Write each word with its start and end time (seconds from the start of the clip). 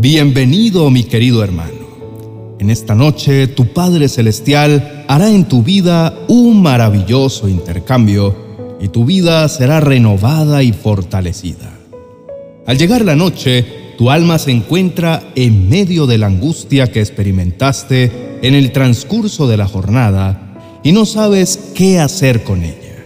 Bienvenido 0.00 0.90
mi 0.90 1.02
querido 1.02 1.42
hermano. 1.42 2.54
En 2.60 2.70
esta 2.70 2.94
noche 2.94 3.48
tu 3.48 3.72
Padre 3.72 4.08
Celestial 4.08 5.04
hará 5.08 5.28
en 5.28 5.48
tu 5.48 5.64
vida 5.64 6.16
un 6.28 6.62
maravilloso 6.62 7.48
intercambio 7.48 8.76
y 8.80 8.86
tu 8.86 9.04
vida 9.04 9.48
será 9.48 9.80
renovada 9.80 10.62
y 10.62 10.72
fortalecida. 10.72 11.76
Al 12.64 12.78
llegar 12.78 13.04
la 13.04 13.16
noche, 13.16 13.66
tu 13.98 14.08
alma 14.08 14.38
se 14.38 14.52
encuentra 14.52 15.32
en 15.34 15.68
medio 15.68 16.06
de 16.06 16.18
la 16.18 16.28
angustia 16.28 16.92
que 16.92 17.00
experimentaste 17.00 18.38
en 18.42 18.54
el 18.54 18.70
transcurso 18.70 19.48
de 19.48 19.56
la 19.56 19.66
jornada 19.66 20.80
y 20.84 20.92
no 20.92 21.06
sabes 21.06 21.58
qué 21.74 21.98
hacer 21.98 22.44
con 22.44 22.62
ella. 22.62 23.04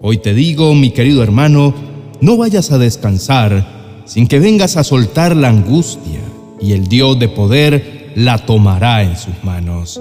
Hoy 0.00 0.18
te 0.18 0.32
digo, 0.32 0.76
mi 0.76 0.92
querido 0.92 1.24
hermano, 1.24 1.74
no 2.20 2.36
vayas 2.36 2.70
a 2.70 2.78
descansar 2.78 3.79
sin 4.10 4.26
que 4.26 4.40
vengas 4.40 4.76
a 4.76 4.82
soltar 4.82 5.36
la 5.36 5.50
angustia, 5.50 6.18
y 6.60 6.72
el 6.72 6.88
Dios 6.88 7.16
de 7.20 7.28
poder 7.28 8.10
la 8.16 8.44
tomará 8.44 9.04
en 9.04 9.16
sus 9.16 9.44
manos. 9.44 10.00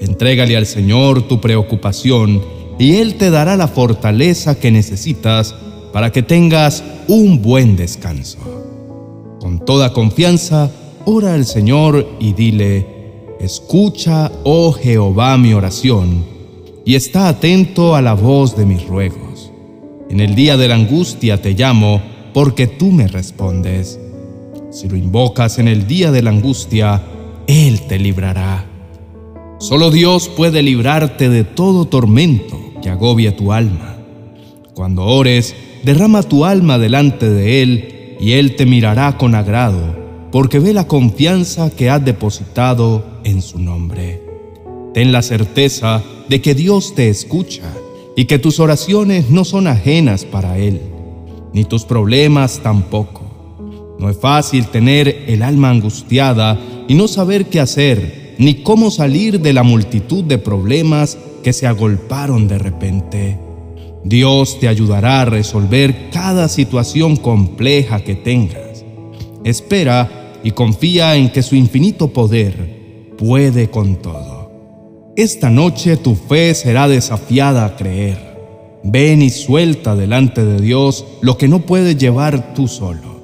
Entrégale 0.00 0.56
al 0.56 0.66
Señor 0.66 1.28
tu 1.28 1.40
preocupación, 1.40 2.42
y 2.80 2.96
Él 2.96 3.14
te 3.14 3.30
dará 3.30 3.56
la 3.56 3.68
fortaleza 3.68 4.58
que 4.58 4.72
necesitas 4.72 5.54
para 5.92 6.10
que 6.10 6.24
tengas 6.24 6.82
un 7.06 7.42
buen 7.42 7.76
descanso. 7.76 8.38
Con 9.38 9.64
toda 9.64 9.92
confianza, 9.92 10.72
ora 11.04 11.34
al 11.34 11.46
Señor 11.46 12.08
y 12.18 12.32
dile, 12.32 12.88
Escucha, 13.38 14.32
oh 14.42 14.72
Jehová, 14.72 15.38
mi 15.38 15.54
oración, 15.54 16.24
y 16.84 16.96
está 16.96 17.28
atento 17.28 17.94
a 17.94 18.02
la 18.02 18.14
voz 18.14 18.56
de 18.56 18.66
mis 18.66 18.84
ruegos. 18.84 19.52
En 20.10 20.18
el 20.18 20.34
día 20.34 20.56
de 20.56 20.66
la 20.66 20.74
angustia 20.74 21.40
te 21.40 21.52
llamo, 21.52 22.13
porque 22.34 22.66
tú 22.66 22.90
me 22.90 23.06
respondes. 23.06 23.98
Si 24.70 24.88
lo 24.88 24.96
invocas 24.96 25.58
en 25.60 25.68
el 25.68 25.86
día 25.86 26.10
de 26.10 26.20
la 26.20 26.30
angustia, 26.30 27.02
Él 27.46 27.82
te 27.82 27.98
librará. 27.98 28.66
Solo 29.60 29.92
Dios 29.92 30.28
puede 30.28 30.62
librarte 30.62 31.30
de 31.30 31.44
todo 31.44 31.86
tormento 31.86 32.58
que 32.82 32.90
agobia 32.90 33.36
tu 33.36 33.52
alma. 33.52 33.96
Cuando 34.74 35.04
ores, 35.04 35.54
derrama 35.84 36.24
tu 36.24 36.44
alma 36.44 36.76
delante 36.76 37.30
de 37.30 37.62
Él 37.62 38.16
y 38.18 38.32
Él 38.32 38.56
te 38.56 38.66
mirará 38.66 39.16
con 39.16 39.36
agrado, 39.36 39.96
porque 40.32 40.58
ve 40.58 40.74
la 40.74 40.88
confianza 40.88 41.70
que 41.70 41.88
has 41.88 42.04
depositado 42.04 43.20
en 43.22 43.40
su 43.42 43.60
nombre. 43.60 44.20
Ten 44.92 45.12
la 45.12 45.22
certeza 45.22 46.02
de 46.28 46.40
que 46.40 46.56
Dios 46.56 46.96
te 46.96 47.08
escucha 47.08 47.62
y 48.16 48.24
que 48.24 48.40
tus 48.40 48.58
oraciones 48.58 49.30
no 49.30 49.44
son 49.44 49.68
ajenas 49.68 50.24
para 50.24 50.58
Él 50.58 50.93
ni 51.54 51.64
tus 51.64 51.84
problemas 51.84 52.60
tampoco. 52.62 53.22
No 53.98 54.10
es 54.10 54.18
fácil 54.18 54.66
tener 54.66 55.24
el 55.28 55.42
alma 55.42 55.70
angustiada 55.70 56.60
y 56.88 56.94
no 56.94 57.08
saber 57.08 57.46
qué 57.46 57.60
hacer, 57.60 58.34
ni 58.38 58.56
cómo 58.56 58.90
salir 58.90 59.40
de 59.40 59.52
la 59.52 59.62
multitud 59.62 60.24
de 60.24 60.36
problemas 60.36 61.16
que 61.42 61.52
se 61.52 61.66
agolparon 61.66 62.48
de 62.48 62.58
repente. 62.58 63.38
Dios 64.04 64.58
te 64.60 64.68
ayudará 64.68 65.22
a 65.22 65.24
resolver 65.24 66.10
cada 66.10 66.48
situación 66.48 67.16
compleja 67.16 68.00
que 68.00 68.16
tengas. 68.16 68.84
Espera 69.44 70.40
y 70.42 70.50
confía 70.50 71.16
en 71.16 71.30
que 71.30 71.42
su 71.42 71.54
infinito 71.54 72.08
poder 72.08 73.14
puede 73.16 73.70
con 73.70 73.96
todo. 73.96 74.50
Esta 75.16 75.48
noche 75.48 75.96
tu 75.96 76.16
fe 76.16 76.54
será 76.54 76.88
desafiada 76.88 77.64
a 77.64 77.76
creer. 77.76 78.33
Ven 78.86 79.22
y 79.22 79.30
suelta 79.30 79.96
delante 79.96 80.44
de 80.44 80.60
Dios 80.60 81.06
lo 81.22 81.38
que 81.38 81.48
no 81.48 81.64
puedes 81.64 81.96
llevar 81.96 82.52
tú 82.52 82.68
solo. 82.68 83.14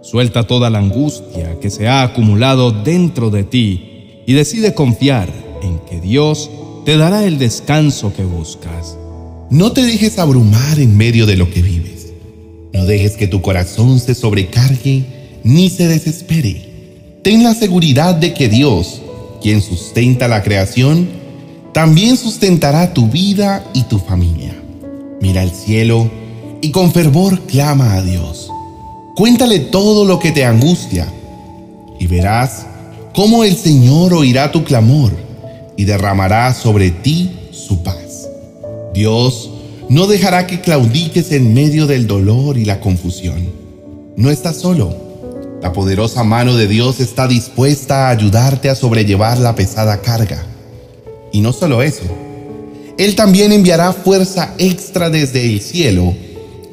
Suelta 0.00 0.46
toda 0.46 0.70
la 0.70 0.78
angustia 0.78 1.60
que 1.60 1.68
se 1.68 1.86
ha 1.86 2.02
acumulado 2.02 2.70
dentro 2.70 3.28
de 3.28 3.44
ti 3.44 4.22
y 4.26 4.32
decide 4.32 4.72
confiar 4.72 5.30
en 5.62 5.80
que 5.80 6.00
Dios 6.00 6.50
te 6.86 6.96
dará 6.96 7.24
el 7.24 7.36
descanso 7.36 8.14
que 8.14 8.24
buscas. 8.24 8.96
No 9.50 9.72
te 9.72 9.82
dejes 9.82 10.18
abrumar 10.18 10.80
en 10.80 10.96
medio 10.96 11.26
de 11.26 11.36
lo 11.36 11.50
que 11.50 11.60
vives. 11.60 12.14
No 12.72 12.86
dejes 12.86 13.18
que 13.18 13.28
tu 13.28 13.42
corazón 13.42 14.00
se 14.00 14.14
sobrecargue 14.14 15.04
ni 15.44 15.68
se 15.68 15.88
desespere. 15.88 17.20
Ten 17.22 17.44
la 17.44 17.52
seguridad 17.52 18.14
de 18.14 18.32
que 18.32 18.48
Dios, 18.48 19.02
quien 19.42 19.60
sustenta 19.60 20.26
la 20.26 20.42
creación, 20.42 21.06
también 21.74 22.16
sustentará 22.16 22.94
tu 22.94 23.08
vida 23.10 23.62
y 23.74 23.82
tu 23.82 23.98
familia 23.98 24.56
mira 25.20 25.42
al 25.42 25.50
cielo 25.50 26.10
y 26.60 26.70
con 26.70 26.92
fervor 26.92 27.40
clama 27.42 27.94
a 27.94 28.02
Dios. 28.02 28.50
Cuéntale 29.14 29.60
todo 29.60 30.04
lo 30.04 30.18
que 30.18 30.32
te 30.32 30.44
angustia 30.44 31.06
y 31.98 32.06
verás 32.06 32.66
cómo 33.14 33.44
el 33.44 33.56
Señor 33.56 34.12
oirá 34.12 34.52
tu 34.52 34.64
clamor 34.64 35.12
y 35.76 35.84
derramará 35.84 36.52
sobre 36.54 36.90
ti 36.90 37.30
su 37.50 37.82
paz. 37.82 38.28
Dios 38.92 39.50
no 39.88 40.06
dejará 40.06 40.46
que 40.46 40.60
claudiques 40.60 41.32
en 41.32 41.54
medio 41.54 41.86
del 41.86 42.06
dolor 42.06 42.58
y 42.58 42.64
la 42.64 42.80
confusión. 42.80 43.50
No 44.16 44.30
estás 44.30 44.56
solo. 44.56 45.06
La 45.62 45.72
poderosa 45.72 46.24
mano 46.24 46.56
de 46.56 46.66
Dios 46.66 47.00
está 47.00 47.26
dispuesta 47.28 48.08
a 48.08 48.10
ayudarte 48.10 48.68
a 48.68 48.74
sobrellevar 48.74 49.38
la 49.38 49.54
pesada 49.54 50.00
carga. 50.02 50.44
Y 51.32 51.40
no 51.40 51.52
solo 51.52 51.82
eso, 51.82 52.04
él 52.98 53.14
también 53.14 53.52
enviará 53.52 53.92
fuerza 53.92 54.54
extra 54.58 55.10
desde 55.10 55.44
el 55.46 55.60
cielo 55.60 56.14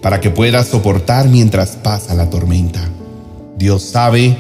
para 0.02 0.22
que 0.22 0.30
puedas 0.30 0.68
soportar 0.68 1.28
mientras 1.28 1.72
pasa 1.72 2.14
la 2.14 2.30
tormenta. 2.30 2.90
Dios 3.58 3.84
sabe 3.84 4.38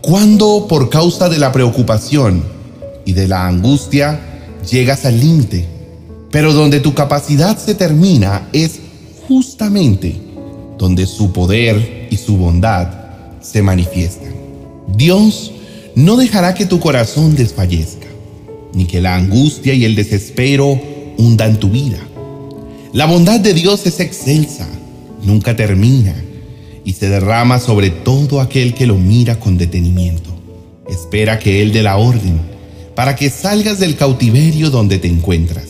cuándo 0.00 0.66
por 0.68 0.90
causa 0.90 1.28
de 1.28 1.38
la 1.38 1.52
preocupación 1.52 2.44
y 3.04 3.12
de 3.12 3.26
la 3.26 3.46
angustia 3.46 4.20
llegas 4.70 5.04
al 5.04 5.18
límite, 5.18 5.66
pero 6.30 6.52
donde 6.52 6.80
tu 6.80 6.94
capacidad 6.94 7.56
se 7.58 7.74
termina 7.74 8.48
es 8.52 8.78
justamente 9.26 10.16
donde 10.78 11.06
su 11.06 11.32
poder 11.32 12.06
y 12.10 12.16
su 12.16 12.36
bondad 12.36 12.88
se 13.40 13.62
manifiestan. 13.62 14.34
Dios 14.94 15.52
no 15.96 16.16
dejará 16.16 16.54
que 16.54 16.66
tu 16.66 16.78
corazón 16.78 17.34
desfallezca, 17.34 18.06
ni 18.72 18.84
que 18.86 19.00
la 19.00 19.16
angustia 19.16 19.74
y 19.74 19.84
el 19.84 19.96
desespero 19.96 20.97
hunda 21.18 21.46
en 21.46 21.58
tu 21.58 21.68
vida. 21.68 21.98
La 22.92 23.04
bondad 23.04 23.40
de 23.40 23.52
Dios 23.52 23.84
es 23.86 24.00
excelsa, 24.00 24.66
nunca 25.22 25.54
termina 25.54 26.14
y 26.84 26.94
se 26.94 27.10
derrama 27.10 27.60
sobre 27.60 27.90
todo 27.90 28.40
aquel 28.40 28.72
que 28.72 28.86
lo 28.86 28.96
mira 28.96 29.38
con 29.38 29.58
detenimiento. 29.58 30.30
Espera 30.88 31.38
que 31.38 31.60
Él 31.60 31.72
dé 31.72 31.82
la 31.82 31.98
orden 31.98 32.40
para 32.94 33.14
que 33.14 33.28
salgas 33.28 33.78
del 33.78 33.96
cautiverio 33.96 34.70
donde 34.70 34.98
te 34.98 35.08
encuentras. 35.08 35.66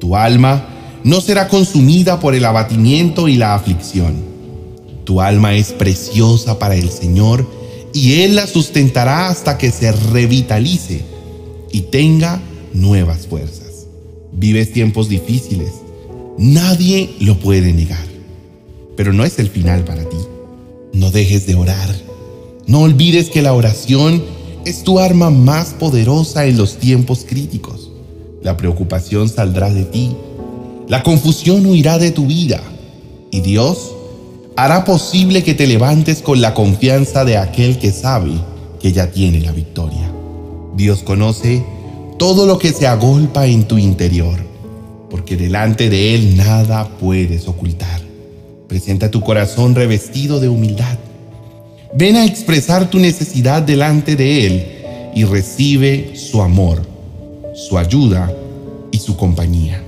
Tu 0.00 0.16
alma 0.16 0.68
no 1.04 1.20
será 1.20 1.48
consumida 1.48 2.18
por 2.18 2.34
el 2.34 2.44
abatimiento 2.44 3.28
y 3.28 3.36
la 3.36 3.54
aflicción. 3.54 4.14
Tu 5.04 5.20
alma 5.20 5.54
es 5.54 5.72
preciosa 5.72 6.58
para 6.58 6.74
el 6.74 6.90
Señor 6.90 7.46
y 7.92 8.22
Él 8.22 8.34
la 8.34 8.46
sustentará 8.46 9.28
hasta 9.28 9.58
que 9.58 9.70
se 9.70 9.92
revitalice 9.92 11.02
y 11.70 11.82
tenga 11.82 12.40
nuevas 12.72 13.26
fuerzas. 13.26 13.65
Vives 14.32 14.72
tiempos 14.72 15.08
difíciles. 15.08 15.72
Nadie 16.38 17.14
lo 17.20 17.38
puede 17.38 17.72
negar. 17.72 18.04
Pero 18.96 19.12
no 19.12 19.24
es 19.24 19.38
el 19.38 19.48
final 19.48 19.84
para 19.84 20.08
ti. 20.08 20.16
No 20.92 21.10
dejes 21.10 21.46
de 21.46 21.54
orar. 21.54 21.94
No 22.66 22.80
olvides 22.80 23.30
que 23.30 23.42
la 23.42 23.52
oración 23.52 24.22
es 24.64 24.82
tu 24.82 24.98
arma 24.98 25.30
más 25.30 25.74
poderosa 25.74 26.46
en 26.46 26.56
los 26.56 26.78
tiempos 26.78 27.24
críticos. 27.26 27.90
La 28.42 28.56
preocupación 28.56 29.28
saldrá 29.28 29.72
de 29.72 29.84
ti. 29.84 30.16
La 30.88 31.02
confusión 31.02 31.64
huirá 31.66 31.98
de 31.98 32.10
tu 32.10 32.26
vida. 32.26 32.60
Y 33.30 33.40
Dios 33.40 33.92
hará 34.56 34.84
posible 34.84 35.42
que 35.42 35.54
te 35.54 35.66
levantes 35.66 36.22
con 36.22 36.40
la 36.40 36.54
confianza 36.54 37.24
de 37.24 37.36
aquel 37.36 37.78
que 37.78 37.92
sabe 37.92 38.32
que 38.80 38.92
ya 38.92 39.10
tiene 39.10 39.40
la 39.40 39.52
victoria. 39.52 40.10
Dios 40.74 41.02
conoce 41.02 41.64
todo 42.18 42.46
lo 42.46 42.58
que 42.58 42.72
se 42.72 42.86
agolpa 42.86 43.46
en 43.46 43.64
tu 43.64 43.78
interior, 43.78 44.38
porque 45.10 45.36
delante 45.36 45.90
de 45.90 46.14
Él 46.14 46.36
nada 46.36 46.88
puedes 46.98 47.48
ocultar. 47.48 48.00
Presenta 48.68 49.10
tu 49.10 49.20
corazón 49.20 49.74
revestido 49.74 50.40
de 50.40 50.48
humildad. 50.48 50.98
Ven 51.94 52.16
a 52.16 52.24
expresar 52.24 52.90
tu 52.90 52.98
necesidad 52.98 53.62
delante 53.62 54.16
de 54.16 54.46
Él 54.46 54.66
y 55.14 55.24
recibe 55.24 56.16
su 56.16 56.42
amor, 56.42 56.82
su 57.54 57.78
ayuda 57.78 58.32
y 58.90 58.98
su 58.98 59.16
compañía. 59.16 59.82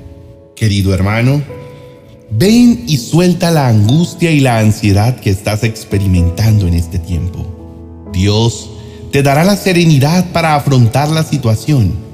Querido 0.55 0.95
hermano, 0.95 1.43
ven 2.31 2.85
y 2.87 2.99
suelta 2.99 3.51
la 3.51 3.69
angustia 3.69 4.31
y 4.31 4.41
la 4.41 4.59
ansiedad 4.59 5.19
que 5.21 5.31
estás 5.31 5.65
experimentando 5.65 6.67
en 6.67 6.75
este 6.75 6.99
tiempo. 6.99 8.09
Dios 8.13 8.71
te 9.13 9.23
dará 9.23 9.45
la 9.45 9.57
serenidad 9.57 10.31
para 10.33 10.55
afrontar 10.55 11.09
la 11.09 11.25
situación 11.25 12.08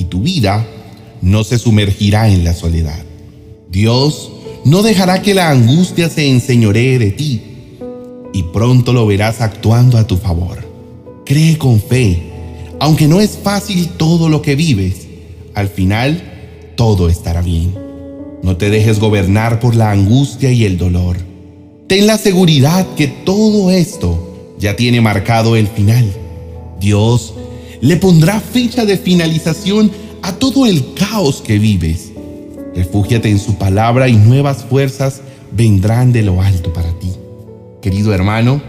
y 0.00 0.04
tu 0.04 0.22
vida 0.22 0.66
no 1.20 1.44
se 1.44 1.58
sumergirá 1.58 2.30
en 2.30 2.42
la 2.42 2.54
soledad. 2.54 3.04
Dios 3.70 4.32
no 4.64 4.82
dejará 4.82 5.20
que 5.20 5.34
la 5.34 5.50
angustia 5.50 6.08
se 6.08 6.26
enseñoree 6.26 6.98
de 6.98 7.10
ti 7.10 7.42
y 8.32 8.44
pronto 8.44 8.94
lo 8.94 9.06
verás 9.06 9.42
actuando 9.42 9.98
a 9.98 10.06
tu 10.06 10.16
favor. 10.16 10.66
Cree 11.26 11.58
con 11.58 11.82
fe. 11.82 12.18
Aunque 12.80 13.06
no 13.08 13.20
es 13.20 13.38
fácil 13.42 13.90
todo 13.98 14.30
lo 14.30 14.40
que 14.40 14.56
vives, 14.56 15.06
al 15.52 15.68
final 15.68 16.22
todo 16.76 17.10
estará 17.10 17.42
bien. 17.42 17.74
No 18.42 18.56
te 18.56 18.70
dejes 18.70 19.00
gobernar 19.00 19.60
por 19.60 19.74
la 19.74 19.90
angustia 19.90 20.50
y 20.50 20.64
el 20.64 20.78
dolor. 20.78 21.18
Ten 21.88 22.06
la 22.06 22.16
seguridad 22.16 22.86
que 22.96 23.06
todo 23.06 23.70
esto 23.70 24.54
ya 24.58 24.76
tiene 24.76 25.02
marcado 25.02 25.56
el 25.56 25.66
final. 25.66 26.10
Dios 26.80 27.34
le 27.80 27.96
pondrá 27.96 28.40
fecha 28.40 28.84
de 28.84 28.96
finalización 28.96 29.90
a 30.22 30.32
todo 30.34 30.66
el 30.66 30.94
caos 30.94 31.40
que 31.40 31.58
vives. 31.58 32.12
Refúgiate 32.74 33.30
en 33.30 33.38
su 33.38 33.56
palabra 33.56 34.08
y 34.08 34.16
nuevas 34.16 34.64
fuerzas 34.64 35.22
vendrán 35.52 36.12
de 36.12 36.22
lo 36.22 36.40
alto 36.42 36.72
para 36.72 36.90
ti. 36.98 37.12
Querido 37.80 38.12
hermano, 38.12 38.62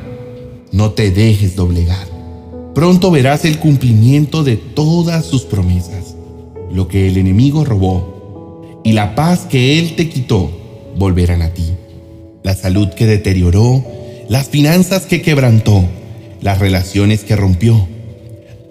no 0.72 0.92
te 0.92 1.12
dejes 1.12 1.56
doblegar. 1.56 2.08
Pronto 2.74 3.12
verás 3.12 3.44
el 3.44 3.60
cumplimiento 3.60 4.44
de 4.44 4.56
todas 4.56 5.26
sus 5.26 5.44
promesas. 5.44 6.16
Lo 6.74 6.88
que 6.88 7.08
el 7.08 7.18
enemigo 7.18 7.66
robó 7.66 8.82
y 8.84 8.94
la 8.94 9.14
paz 9.14 9.42
que 9.50 9.78
él 9.78 9.96
te 9.96 10.10
quitó 10.10 10.50
volverán 10.98 11.42
a 11.42 11.54
ti. 11.54 11.66
La 12.44 12.56
salud 12.56 12.88
que 12.90 13.06
deterioró, 13.06 13.84
las 14.30 14.48
finanzas 14.48 15.06
que 15.06 15.22
quebrantó, 15.22 15.84
las 16.42 16.60
relaciones 16.60 17.24
que 17.24 17.36
rompió, 17.36 17.88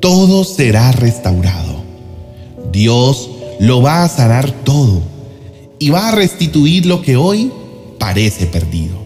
todo 0.01 0.45
será 0.45 0.91
restaurado. 0.93 1.85
Dios 2.73 3.31
lo 3.61 3.83
va 3.83 4.05
a 4.05 4.09
sanar 4.09 4.51
todo 4.51 5.03
y 5.79 5.91
va 5.91 6.09
a 6.09 6.13
restituir 6.13 6.87
lo 6.87 7.03
que 7.03 7.17
hoy 7.17 7.53
parece 7.99 8.47
perdido. 8.47 8.99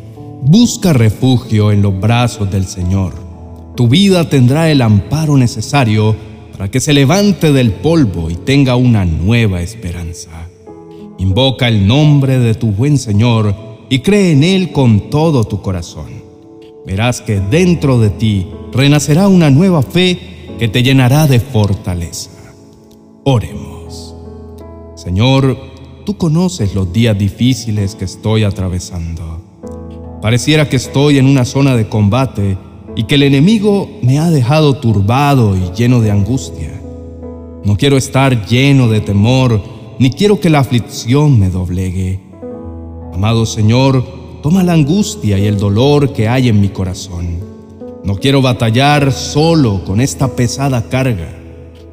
Busca 0.43 0.93
refugio 0.93 1.73
en 1.73 1.83
los 1.83 1.99
brazos 1.99 2.51
del 2.51 2.67
Señor. 2.67 3.15
Tu 3.75 3.89
vida 3.89 4.29
tendrá 4.29 4.71
el 4.71 4.83
amparo 4.83 5.37
necesario 5.37 6.15
para 6.53 6.71
que 6.71 6.79
se 6.79 6.93
levante 6.93 7.53
del 7.53 7.73
polvo 7.73 8.31
y 8.31 8.37
tenga 8.37 8.77
una 8.77 9.05
nueva 9.05 9.63
esperanza. 9.63 10.49
Invoca 11.19 11.67
el 11.67 11.87
nombre 11.87 12.39
de 12.39 12.55
tu 12.55 12.69
buen 12.69 12.99
Señor 12.99 13.55
y 13.91 13.99
cree 14.01 14.33
en 14.33 14.45
Él 14.45 14.71
con 14.71 15.11
todo 15.11 15.45
tu 15.45 15.61
corazón. 15.61 16.23
Verás 16.87 17.21
que 17.21 17.41
dentro 17.41 17.99
de 17.99 18.11
ti 18.11 18.47
renacerá 18.73 19.27
una 19.27 19.51
nueva 19.51 19.83
fe 19.83 20.34
que 20.59 20.69
te 20.69 20.83
llenará 20.83 21.27
de 21.27 21.41
fortaleza. 21.41 22.31
Oremos. 23.25 24.15
Señor, 24.95 25.57
tú 26.05 26.17
conoces 26.17 26.75
los 26.75 26.93
días 26.93 27.19
difíciles 27.19 27.95
que 27.95 28.05
estoy 28.05 28.45
atravesando. 28.45 29.41
Pareciera 30.23 30.69
que 30.69 30.77
estoy 30.77 31.19
en 31.19 31.27
una 31.27 31.45
zona 31.45 31.77
de 31.77 31.89
combate 31.89 32.57
y 32.97 33.05
que 33.05 33.17
el 33.17 33.25
enemigo 33.25 33.91
me 34.03 34.19
ha 34.19 34.31
dejado 34.31 34.77
turbado 34.77 35.57
y 35.57 35.77
lleno 35.77 36.01
de 36.01 36.11
angustia. 36.11 36.81
No 37.65 37.77
quiero 37.77 37.97
estar 37.97 38.47
lleno 38.47 38.89
de 38.89 39.01
temor, 39.01 39.61
ni 39.99 40.11
quiero 40.11 40.39
que 40.39 40.51
la 40.51 40.61
aflicción 40.61 41.39
me 41.39 41.51
doblegue. 41.51 42.21
Amado 43.13 43.47
Señor, 43.47 44.05
toma 44.43 44.63
la 44.63 44.75
angustia 44.75 45.39
y 45.39 45.47
el 45.47 45.59
dolor 45.59 46.13
que 46.13 46.29
hay 46.29 46.49
en 46.49 46.61
mi 46.61 46.69
corazón. 46.69 47.54
No 48.05 48.17
quiero 48.17 48.43
batallar 48.43 49.13
solo 49.13 49.83
con 49.87 49.99
esta 49.99 50.37
pesada 50.37 50.91
carga. 50.91 51.35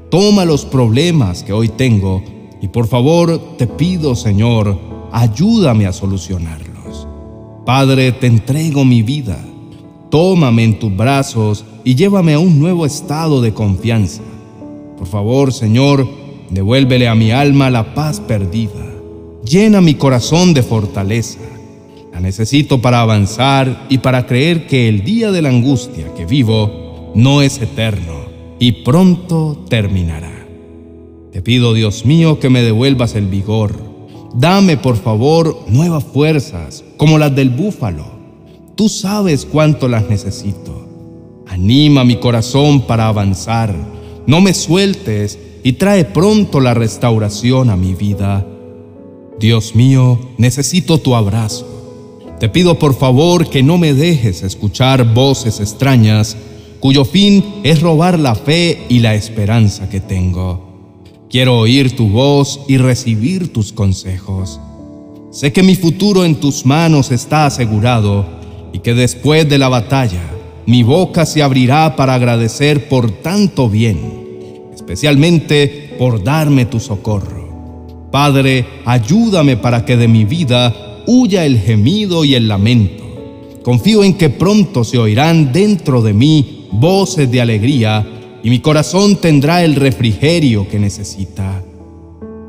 Toma 0.10 0.44
los 0.44 0.66
problemas 0.66 1.42
que 1.42 1.54
hoy 1.54 1.70
tengo 1.70 2.22
y 2.62 2.68
por 2.68 2.88
favor 2.88 3.56
te 3.58 3.66
pido, 3.66 4.14
Señor, 4.14 4.78
ayúdame 5.14 5.86
a 5.86 5.94
solucionarlos. 5.94 7.08
Padre, 7.66 8.12
te 8.12 8.28
entrego 8.28 8.84
mi 8.84 9.04
vida. 9.04 9.40
Tómame 10.10 10.66
en 10.66 10.80
tus 10.80 10.94
brazos 10.94 11.64
y 11.86 11.96
llévame 11.96 12.34
a 12.34 12.40
un 12.40 12.60
nuevo 12.60 12.86
estado 12.86 13.42
de 13.42 13.54
confianza. 13.54 14.22
Por 14.98 15.08
favor, 15.08 15.54
Señor, 15.54 16.06
devuélvele 16.50 17.08
a 17.08 17.16
mi 17.16 17.32
alma 17.32 17.70
la 17.70 17.94
paz 17.94 18.20
perdida. 18.20 18.86
Llena 19.46 19.80
mi 19.80 19.94
corazón 19.94 20.54
de 20.54 20.62
fortaleza. 20.62 21.40
La 22.14 22.20
necesito 22.20 22.82
para 22.82 23.02
avanzar 23.02 23.86
y 23.90 24.00
para 24.00 24.26
creer 24.26 24.68
que 24.68 24.90
el 24.90 25.04
día 25.04 25.32
de 25.32 25.42
la 25.42 25.50
angustia 25.50 26.14
que 26.16 26.26
vivo 26.26 27.12
no 27.16 27.42
es 27.42 27.62
eterno 27.62 28.26
y 28.60 28.84
pronto 28.84 29.66
terminará. 29.70 30.46
Te 31.32 31.42
pido, 31.42 31.74
Dios 31.74 32.06
mío, 32.06 32.40
que 32.40 32.50
me 32.50 32.62
devuelvas 32.62 33.16
el 33.16 33.28
vigor. 33.28 33.76
Dame, 34.36 34.78
por 34.78 34.98
favor, 34.98 35.66
nuevas 35.68 36.04
fuerzas, 36.04 36.84
como 36.98 37.18
las 37.18 37.34
del 37.34 37.50
búfalo. 37.50 38.06
Tú 38.76 38.90
sabes 38.90 39.46
cuánto 39.46 39.88
las 39.88 40.10
necesito. 40.10 40.88
Anima 41.48 42.04
mi 42.04 42.18
corazón 42.18 42.82
para 42.82 43.08
avanzar. 43.08 43.74
No 44.28 44.42
me 44.42 44.54
sueltes 44.54 45.40
y 45.64 45.74
trae 45.74 46.06
pronto 46.06 46.60
la 46.60 46.74
restauración 46.74 47.70
a 47.70 47.76
mi 47.76 47.94
vida. 47.94 48.46
Dios 49.40 49.76
mío, 49.76 50.20
necesito 50.38 50.98
tu 51.00 51.16
abrazo. 51.16 51.71
Te 52.42 52.50
pido 52.50 52.80
por 52.80 52.96
favor 52.96 53.48
que 53.52 53.62
no 53.62 53.78
me 53.78 53.94
dejes 53.94 54.42
escuchar 54.42 55.14
voces 55.14 55.60
extrañas 55.60 56.36
cuyo 56.80 57.06
fin 57.06 57.46
es 57.62 57.82
robar 57.82 58.18
la 58.18 58.34
fe 58.34 58.84
y 58.90 58.98
la 58.98 59.14
esperanza 59.14 59.90
que 59.90 60.00
tengo. 60.00 60.98
Quiero 61.30 61.60
oír 61.60 61.96
tu 61.96 62.10
voz 62.10 62.62
y 62.68 62.78
recibir 62.78 63.54
tus 63.54 63.72
consejos. 63.72 64.60
Sé 65.30 65.54
que 65.54 65.62
mi 65.62 65.76
futuro 65.76 66.26
en 66.26 66.34
tus 66.34 66.66
manos 66.66 67.12
está 67.12 67.46
asegurado 67.46 68.26
y 68.74 68.80
que 68.80 68.96
después 68.96 69.48
de 69.48 69.60
la 69.60 69.70
batalla 69.70 70.24
mi 70.66 70.82
boca 70.82 71.28
se 71.28 71.44
abrirá 71.44 71.96
para 71.96 72.16
agradecer 72.16 72.90
por 72.90 73.12
tanto 73.22 73.70
bien, 73.70 74.00
especialmente 74.74 75.94
por 76.00 76.24
darme 76.24 76.66
tu 76.66 76.80
socorro. 76.80 78.10
Padre, 78.12 78.66
ayúdame 78.84 79.58
para 79.58 79.86
que 79.86 79.96
de 79.96 80.08
mi 80.08 80.26
vida 80.26 80.91
huya 81.08 81.46
el 81.46 81.60
gemido 81.60 82.26
y 82.26 82.36
el 82.36 82.48
lamento. 82.48 83.04
Confío 83.64 84.04
en 84.04 84.16
que 84.16 84.30
pronto 84.30 84.84
se 84.84 84.98
oirán 84.98 85.52
dentro 85.54 86.02
de 86.02 86.14
mí 86.14 86.68
voces 86.72 87.30
de 87.30 87.42
alegría 87.42 88.06
y 88.44 88.50
mi 88.50 88.60
corazón 88.60 89.18
tendrá 89.18 89.64
el 89.64 89.76
refrigerio 89.76 90.68
que 90.68 90.80
necesita. 90.80 91.64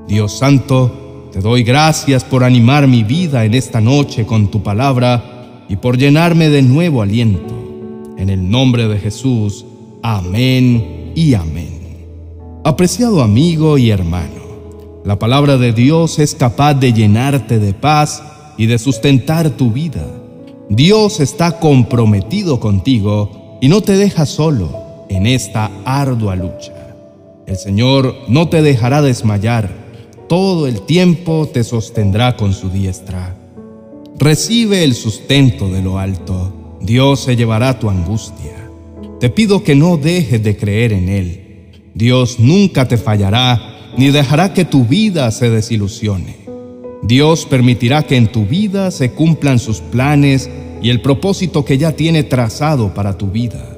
Dios 0.09 0.33
Santo, 0.33 1.29
te 1.33 1.41
doy 1.41 1.63
gracias 1.63 2.25
por 2.25 2.45
animar 2.45 2.87
mi 2.87 3.03
vida 3.03 3.45
en 3.45 3.55
esta 3.55 3.81
noche 3.81 4.27
con 4.27 4.51
tu 4.51 4.63
palabra 4.63 5.65
y 5.69 5.77
por 5.77 5.97
llenarme 5.97 6.49
de 6.49 6.63
nuevo 6.63 7.03
aliento. 7.03 8.15
En 8.19 8.31
el 8.31 8.51
nombre 8.51 8.89
de 8.89 8.99
Jesús, 8.99 9.65
amén 10.03 11.13
y 11.15 11.35
amén. 11.35 11.81
Apreciado 12.65 13.23
amigo 13.23 13.79
y 13.79 13.91
hermano, 13.91 14.43
la 15.05 15.19
palabra 15.19 15.56
de 15.56 15.73
Dios 15.73 16.19
es 16.19 16.35
capaz 16.35 16.75
de 16.75 16.93
llenarte 16.93 17.59
de 17.59 17.75
paz 17.75 18.23
y 18.56 18.67
de 18.67 18.79
sustentar 18.79 19.51
tu 19.51 19.71
vida. 19.71 20.06
Dios 20.69 21.21
está 21.21 21.59
comprometido 21.59 22.61
contigo 22.61 23.59
y 23.61 23.69
no 23.69 23.81
te 23.81 23.97
deja 23.97 24.27
solo 24.27 25.05
en 25.09 25.27
esta 25.27 25.71
ardua 25.85 26.37
lucha. 26.37 26.73
El 27.47 27.56
Señor 27.56 28.15
no 28.29 28.49
te 28.49 28.63
dejará 28.63 29.03
desmayar, 29.03 29.71
todo 30.29 30.67
el 30.67 30.82
tiempo 30.82 31.49
te 31.53 31.65
sostendrá 31.65 32.37
con 32.37 32.55
su 32.55 32.71
diestra. 32.71 33.37
Recibe 34.19 34.85
el 34.85 34.94
sustento 34.94 35.69
de 35.69 35.82
lo 35.82 35.99
alto, 35.99 36.79
Dios 36.81 37.21
se 37.21 37.37
llevará 37.37 37.79
tu 37.79 37.91
angustia. 37.91 38.71
Te 39.21 39.29
pido 39.31 39.63
que 39.63 39.75
no 39.75 39.97
dejes 39.97 40.43
de 40.43 40.56
creer 40.56 40.93
en 40.93 41.09
Él. 41.09 41.71
Dios 41.94 42.39
nunca 42.39 42.89
te 42.89 42.97
fallará 42.97 43.93
ni 43.97 44.11
dejará 44.11 44.55
que 44.55 44.65
tu 44.65 44.85
vida 44.85 45.31
se 45.31 45.51
desilusione. 45.51 46.42
Dios 47.03 47.47
permitirá 47.47 48.05
que 48.05 48.17
en 48.17 48.31
tu 48.31 48.47
vida 48.47 48.93
se 48.93 49.11
cumplan 49.11 49.59
sus 49.59 49.81
planes 49.81 50.49
y 50.81 50.91
el 50.91 51.01
propósito 51.01 51.65
que 51.65 51.77
ya 51.77 51.93
tiene 51.93 52.23
trazado 52.23 52.94
para 52.94 53.19
tu 53.19 53.27
vida. 53.27 53.77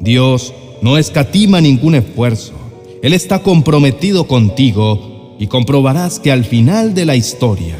Dios 0.00 0.54
no 0.80 0.96
escatima 0.96 1.60
ningún 1.60 1.94
esfuerzo. 1.94 2.54
Él 3.02 3.12
está 3.12 3.42
comprometido 3.42 4.26
contigo 4.26 5.36
y 5.38 5.48
comprobarás 5.48 6.18
que 6.18 6.32
al 6.32 6.44
final 6.44 6.94
de 6.94 7.04
la 7.04 7.14
historia 7.14 7.76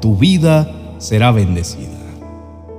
tu 0.00 0.16
vida 0.16 0.96
será 0.98 1.30
bendecida. 1.30 1.96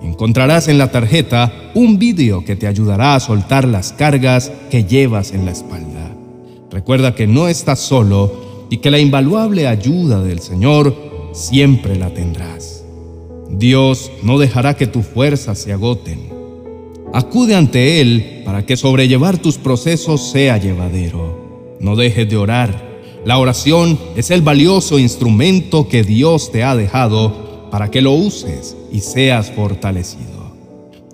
Encontrarás 0.03 0.67
en 0.67 0.77
la 0.77 0.91
tarjeta 0.91 1.53
un 1.73 1.97
vídeo 1.97 2.43
que 2.43 2.55
te 2.55 2.67
ayudará 2.67 3.15
a 3.15 3.19
soltar 3.19 3.67
las 3.67 3.93
cargas 3.93 4.51
que 4.69 4.83
llevas 4.83 5.31
en 5.31 5.45
la 5.45 5.51
espalda. 5.51 6.13
Recuerda 6.71 7.15
que 7.15 7.25
no 7.25 7.47
estás 7.47 7.79
solo 7.79 8.65
y 8.69 8.77
que 8.77 8.91
la 8.91 8.99
invaluable 8.99 9.67
ayuda 9.67 10.21
del 10.21 10.39
Señor 10.39 11.06
siempre 11.37 11.95
la 11.95 12.09
tendrás. 12.09 12.83
Dios 13.49 14.11
no 14.23 14.39
dejará 14.39 14.75
que 14.75 14.87
tus 14.87 15.05
fuerzas 15.05 15.59
se 15.59 15.71
agoten. 15.71 16.29
Acude 17.13 17.55
ante 17.55 18.01
Él 18.01 18.41
para 18.43 18.65
que 18.65 18.75
sobrellevar 18.75 19.37
tus 19.37 19.57
procesos 19.57 20.31
sea 20.31 20.57
llevadero. 20.57 21.77
No 21.79 21.95
dejes 21.95 22.27
de 22.27 22.37
orar. 22.37 22.87
La 23.23 23.37
oración 23.37 23.99
es 24.15 24.31
el 24.31 24.41
valioso 24.41 24.99
instrumento 24.99 25.87
que 25.87 26.03
Dios 26.03 26.51
te 26.51 26.63
ha 26.63 26.75
dejado 26.75 27.69
para 27.71 27.91
que 27.91 28.01
lo 28.01 28.13
uses 28.13 28.75
y 28.91 28.99
seas 28.99 29.51
fortalecido. 29.51 30.51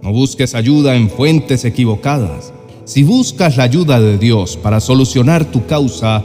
No 0.01 0.11
busques 0.11 0.55
ayuda 0.55 0.95
en 0.95 1.09
fuentes 1.09 1.65
equivocadas. 1.65 2.53
si 2.85 3.03
buscas 3.03 3.55
la 3.55 3.63
ayuda 3.63 4.01
de 4.01 4.17
Dios 4.17 4.57
para 4.57 4.81
solucionar 4.81 5.45
tu 5.45 5.65
causa, 5.65 6.21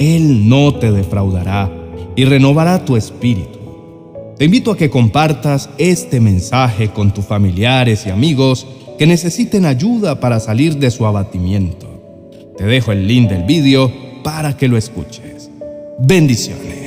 Él 0.00 0.48
no 0.48 0.74
te 0.74 0.90
defraudará 0.90 1.79
y 2.16 2.24
renovará 2.24 2.84
tu 2.84 2.96
espíritu. 2.96 3.58
Te 4.36 4.46
invito 4.46 4.70
a 4.70 4.76
que 4.76 4.88
compartas 4.88 5.68
este 5.76 6.20
mensaje 6.20 6.88
con 6.88 7.12
tus 7.12 7.26
familiares 7.26 8.06
y 8.06 8.10
amigos 8.10 8.66
que 8.98 9.06
necesiten 9.06 9.66
ayuda 9.66 10.20
para 10.20 10.40
salir 10.40 10.76
de 10.78 10.90
su 10.90 11.06
abatimiento. 11.06 11.86
Te 12.56 12.64
dejo 12.64 12.92
el 12.92 13.06
link 13.06 13.28
del 13.28 13.44
vídeo 13.44 13.92
para 14.22 14.56
que 14.56 14.68
lo 14.68 14.76
escuches. 14.76 15.50
Bendiciones. 15.98 16.79